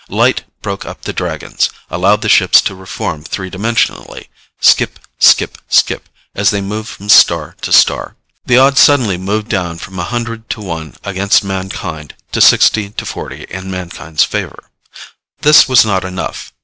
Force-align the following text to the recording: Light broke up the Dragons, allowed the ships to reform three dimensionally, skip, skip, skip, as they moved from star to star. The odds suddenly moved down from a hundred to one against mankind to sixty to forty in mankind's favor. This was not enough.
Light 0.09 0.45
broke 0.63 0.83
up 0.83 1.03
the 1.03 1.13
Dragons, 1.13 1.69
allowed 1.91 2.23
the 2.23 2.27
ships 2.27 2.59
to 2.63 2.73
reform 2.73 3.23
three 3.23 3.51
dimensionally, 3.51 4.29
skip, 4.59 4.97
skip, 5.19 5.59
skip, 5.69 6.09
as 6.33 6.49
they 6.49 6.59
moved 6.59 6.89
from 6.89 7.07
star 7.07 7.55
to 7.61 7.71
star. 7.71 8.15
The 8.43 8.57
odds 8.57 8.79
suddenly 8.79 9.17
moved 9.19 9.49
down 9.49 9.77
from 9.77 9.99
a 9.99 10.03
hundred 10.03 10.49
to 10.57 10.61
one 10.61 10.95
against 11.03 11.43
mankind 11.43 12.15
to 12.31 12.41
sixty 12.41 12.89
to 12.89 13.05
forty 13.05 13.43
in 13.43 13.69
mankind's 13.69 14.23
favor. 14.23 14.71
This 15.41 15.69
was 15.69 15.85
not 15.85 16.03
enough. 16.03 16.51